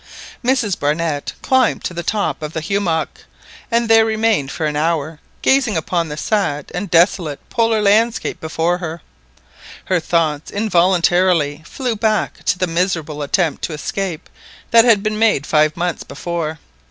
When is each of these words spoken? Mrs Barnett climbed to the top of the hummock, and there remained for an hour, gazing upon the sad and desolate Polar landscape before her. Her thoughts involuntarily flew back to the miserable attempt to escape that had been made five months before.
Mrs 0.43 0.79
Barnett 0.79 1.33
climbed 1.43 1.83
to 1.83 1.93
the 1.93 2.01
top 2.01 2.41
of 2.41 2.53
the 2.53 2.61
hummock, 2.63 3.25
and 3.69 3.87
there 3.87 4.03
remained 4.03 4.49
for 4.49 4.65
an 4.65 4.75
hour, 4.75 5.19
gazing 5.43 5.77
upon 5.77 6.09
the 6.09 6.17
sad 6.17 6.71
and 6.73 6.89
desolate 6.89 7.39
Polar 7.51 7.83
landscape 7.83 8.39
before 8.41 8.79
her. 8.79 9.03
Her 9.85 9.99
thoughts 9.99 10.49
involuntarily 10.49 11.61
flew 11.67 11.95
back 11.95 12.43
to 12.45 12.57
the 12.57 12.65
miserable 12.65 13.21
attempt 13.21 13.61
to 13.65 13.73
escape 13.73 14.27
that 14.71 14.85
had 14.85 15.03
been 15.03 15.19
made 15.19 15.45
five 15.45 15.77
months 15.77 16.01
before. 16.03 16.57